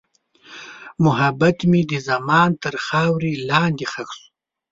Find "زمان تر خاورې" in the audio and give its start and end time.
2.09-3.33